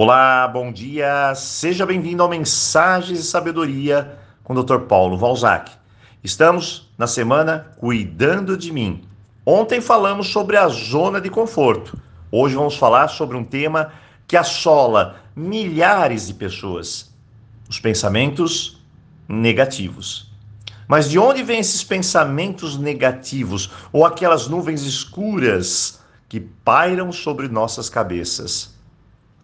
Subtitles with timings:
[0.00, 1.34] Olá, bom dia.
[1.34, 4.82] Seja bem-vindo ao Mensagens de Sabedoria com o Dr.
[4.82, 5.72] Paulo Valzac.
[6.22, 9.02] Estamos na semana Cuidando de mim.
[9.44, 11.98] Ontem falamos sobre a zona de conforto.
[12.30, 13.92] Hoje vamos falar sobre um tema
[14.28, 17.12] que assola milhares de pessoas:
[17.68, 18.80] os pensamentos
[19.26, 20.30] negativos.
[20.86, 27.90] Mas de onde vêm esses pensamentos negativos ou aquelas nuvens escuras que pairam sobre nossas
[27.90, 28.77] cabeças?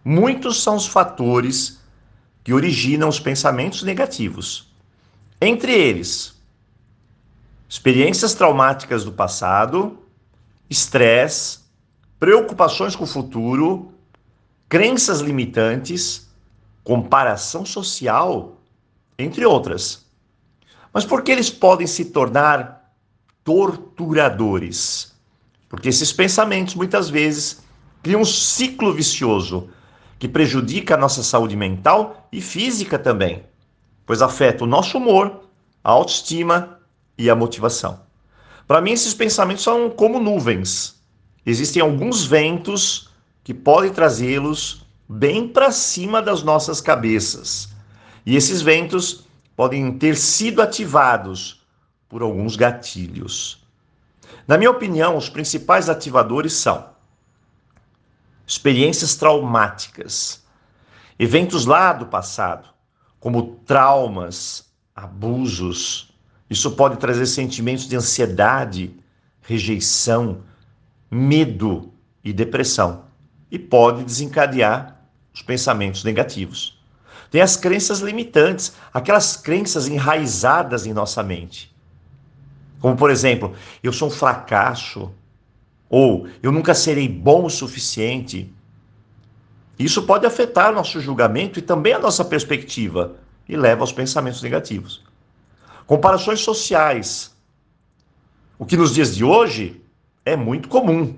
[0.07, 1.79] Muitos são os fatores
[2.43, 4.71] que originam os pensamentos negativos.
[5.41, 6.39] Entre eles,
[7.67, 9.97] experiências traumáticas do passado,
[10.69, 11.61] estresse,
[12.19, 13.91] preocupações com o futuro,
[14.69, 16.29] crenças limitantes,
[16.83, 18.61] comparação social,
[19.17, 20.05] entre outras.
[20.93, 22.93] Mas por que eles podem se tornar
[23.43, 25.15] torturadores?
[25.67, 27.63] Porque esses pensamentos muitas vezes
[28.03, 29.67] criam um ciclo vicioso
[30.17, 33.43] que prejudica a nossa saúde mental e física também,
[34.05, 35.41] pois afeta o nosso humor,
[35.83, 36.79] a autoestima
[37.17, 37.99] e a motivação.
[38.67, 40.95] Para mim, esses pensamentos são como nuvens.
[41.45, 43.09] Existem alguns ventos
[43.43, 47.69] que podem trazê-los bem para cima das nossas cabeças.
[48.25, 51.61] E esses ventos podem ter sido ativados
[52.09, 53.63] por alguns gatilhos.
[54.47, 56.94] Na minha opinião, os principais ativadores são
[58.45, 60.43] experiências traumáticas,
[61.17, 62.69] eventos lá do passado,
[63.19, 64.65] como traumas,
[64.95, 66.13] abusos.
[66.49, 68.95] Isso pode trazer sentimentos de ansiedade,
[69.41, 70.43] rejeição,
[71.09, 71.91] medo
[72.23, 73.05] e depressão,
[73.49, 74.99] e pode desencadear
[75.33, 76.79] os pensamentos negativos.
[77.31, 81.75] Tem as crenças limitantes, aquelas crenças enraizadas em nossa mente.
[82.79, 85.11] Como, por exemplo, eu sou um fracasso,
[85.89, 88.53] ou eu nunca serei bom o suficiente.
[89.77, 93.15] Isso pode afetar nosso julgamento e também a nossa perspectiva
[93.47, 95.03] e leva aos pensamentos negativos.
[95.85, 97.35] Comparações sociais.
[98.57, 99.81] O que nos dias de hoje
[100.25, 101.15] é muito comum.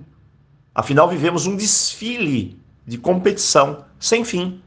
[0.73, 4.61] Afinal, vivemos um desfile de competição sem fim.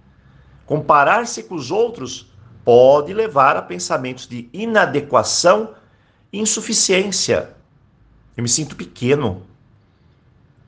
[0.64, 2.32] Comparar-se com os outros
[2.64, 5.74] pode levar a pensamentos de inadequação
[6.32, 7.54] e insuficiência.
[8.36, 9.42] Eu me sinto pequeno,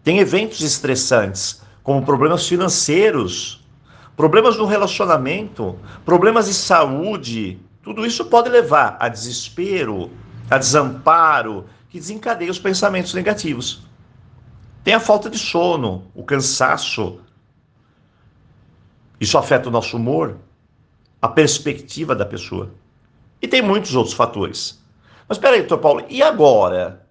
[0.03, 3.65] tem eventos estressantes, como problemas financeiros,
[4.17, 7.61] problemas no relacionamento, problemas de saúde.
[7.83, 10.11] Tudo isso pode levar a desespero,
[10.51, 13.83] a desamparo, que desencadeia os pensamentos negativos.
[14.83, 17.21] Tem a falta de sono, o cansaço.
[19.21, 20.37] Isso afeta o nosso humor,
[21.21, 22.71] a perspectiva da pessoa.
[23.41, 24.83] E tem muitos outros fatores.
[25.29, 27.07] Mas espera aí, doutor Paulo, e agora?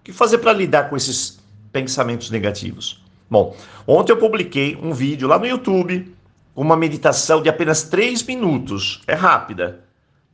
[0.00, 1.38] O que fazer para lidar com esses
[1.74, 3.02] pensamentos negativos.
[3.28, 6.14] Bom, ontem eu publiquei um vídeo lá no YouTube
[6.54, 9.80] uma meditação de apenas 3 minutos, é rápida,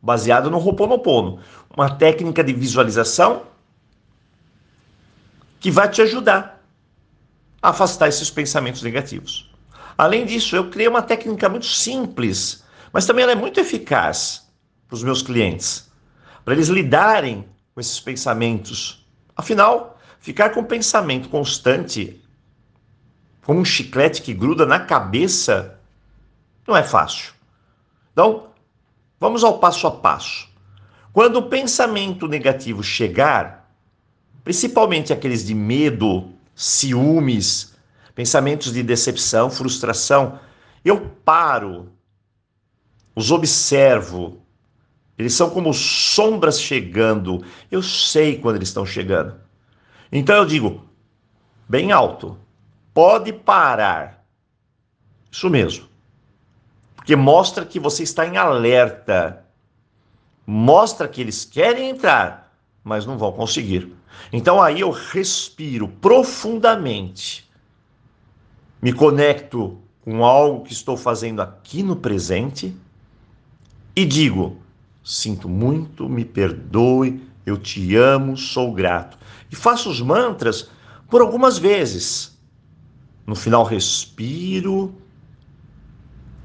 [0.03, 1.41] baseada no Ho'oponopono,
[1.75, 3.45] uma técnica de visualização
[5.59, 6.63] que vai te ajudar
[7.63, 9.51] a afastar esses pensamentos negativos.
[9.97, 12.63] Além disso, eu criei uma técnica muito simples,
[12.93, 14.47] mas também ela é muito eficaz
[14.89, 15.91] para os meus clientes,
[16.45, 19.07] para eles lidarem com esses pensamentos.
[19.35, 22.23] Afinal, Ficar com o pensamento constante,
[23.43, 25.81] como um chiclete que gruda na cabeça,
[26.69, 27.33] não é fácil.
[28.13, 28.51] Então,
[29.19, 30.47] vamos ao passo a passo.
[31.11, 33.73] Quando o pensamento negativo chegar,
[34.45, 37.75] principalmente aqueles de medo, ciúmes,
[38.15, 40.39] pensamentos de decepção, frustração,
[40.85, 41.91] eu paro,
[43.17, 44.43] os observo.
[45.17, 47.43] Eles são como sombras chegando.
[47.71, 49.49] Eu sei quando eles estão chegando.
[50.13, 50.85] Então eu digo,
[51.69, 52.37] bem alto,
[52.93, 54.25] pode parar.
[55.31, 55.89] Isso mesmo.
[56.97, 59.45] Porque mostra que você está em alerta.
[60.47, 63.95] Mostra que eles querem entrar, mas não vão conseguir.
[64.33, 67.49] Então aí eu respiro profundamente.
[68.83, 72.75] Me conecto com algo que estou fazendo aqui no presente
[73.95, 74.57] e digo:
[75.05, 79.19] sinto muito, me perdoe, eu te amo, sou grato.
[79.51, 80.71] E faço os mantras
[81.09, 82.39] por algumas vezes.
[83.27, 84.95] No final, respiro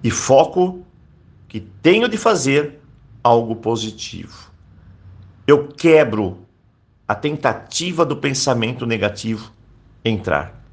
[0.03, 0.85] e foco
[1.47, 2.79] que tenho de fazer
[3.23, 4.51] algo positivo.
[5.47, 6.45] Eu quebro
[7.07, 9.51] a tentativa do pensamento negativo
[10.03, 10.63] entrar.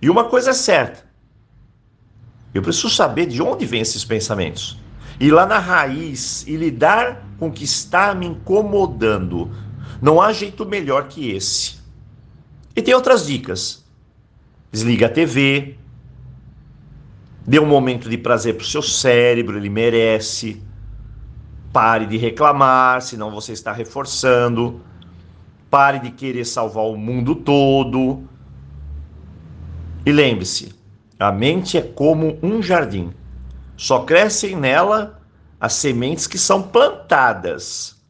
[0.00, 1.04] E uma coisa é certa:
[2.54, 4.78] eu preciso saber de onde vêm esses pensamentos.
[5.20, 9.50] Ir lá na raiz e lidar com o que está me incomodando.
[10.00, 11.80] Não há jeito melhor que esse.
[12.74, 13.84] E tem outras dicas.
[14.70, 15.76] Desliga a TV.
[17.46, 20.62] Dê um momento de prazer para o seu cérebro, ele merece.
[21.72, 24.80] Pare de reclamar, senão você está reforçando.
[25.70, 28.28] Pare de querer salvar o mundo todo.
[30.04, 30.74] E lembre-se,
[31.18, 33.12] a mente é como um jardim.
[33.76, 35.20] Só crescem nela
[35.60, 38.01] as sementes que são plantadas.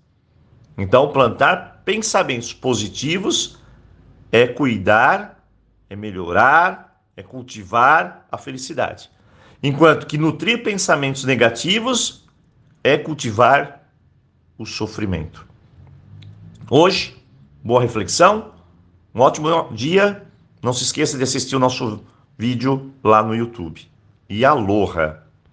[0.76, 3.58] Então, plantar pensamentos positivos
[4.30, 5.44] é cuidar,
[5.90, 9.10] é melhorar, é cultivar a felicidade.
[9.62, 12.24] Enquanto que nutrir pensamentos negativos
[12.82, 13.88] é cultivar
[14.58, 15.46] o sofrimento.
[16.68, 17.16] Hoje,
[17.62, 18.52] boa reflexão,
[19.14, 20.26] um ótimo dia.
[20.62, 22.02] Não se esqueça de assistir o nosso
[22.38, 23.88] vídeo lá no YouTube.
[24.28, 25.21] E aloha!